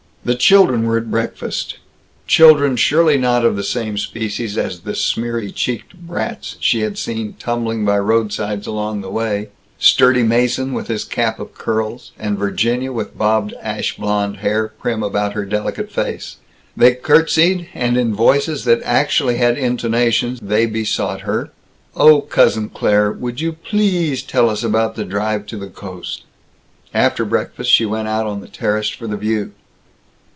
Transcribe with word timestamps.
The 0.23 0.35
children 0.35 0.83
were 0.85 0.99
at 0.99 1.09
breakfast 1.09 1.77
children 2.27 2.75
surely 2.75 3.17
not 3.17 3.43
of 3.43 3.55
the 3.55 3.63
same 3.63 3.97
species 3.97 4.55
as 4.55 4.81
the 4.81 4.93
smeary 4.93 5.51
cheeked 5.51 5.97
brats 5.97 6.57
she 6.59 6.81
had 6.81 6.99
seen 6.99 7.33
tumbling 7.39 7.85
by 7.85 7.97
roadsides 7.97 8.67
along 8.67 9.01
the 9.01 9.09
way 9.09 9.49
sturdy 9.79 10.21
Mason, 10.21 10.73
with 10.73 10.89
his 10.89 11.05
cap 11.05 11.39
of 11.39 11.55
curls, 11.55 12.11
and 12.19 12.37
Virginia, 12.37 12.91
with 12.93 13.17
bobbed 13.17 13.55
ash 13.63 13.97
blond 13.97 14.37
hair 14.37 14.67
prim 14.67 15.01
about 15.01 15.33
her 15.33 15.43
delicate 15.43 15.91
face. 15.91 16.37
They 16.77 16.93
curtsied, 16.93 17.69
and 17.73 17.97
in 17.97 18.13
voices 18.13 18.63
that 18.65 18.83
actually 18.83 19.37
had 19.37 19.57
intonations 19.57 20.39
they 20.39 20.67
besought 20.67 21.21
her, 21.21 21.49
"Oh, 21.95 22.21
Cousin 22.21 22.69
Claire, 22.69 23.11
would 23.11 23.41
you 23.41 23.53
pleasssssse 23.53 24.27
tell 24.27 24.51
us 24.51 24.63
about 24.63 24.95
drive 25.09 25.47
to 25.47 25.57
the 25.57 25.67
coast?" 25.67 26.25
After 26.93 27.25
breakfast, 27.25 27.71
she 27.71 27.87
went 27.87 28.07
out 28.07 28.27
on 28.27 28.41
the 28.41 28.47
terrace 28.47 28.89
for 28.89 29.07
the 29.07 29.17
View. 29.17 29.53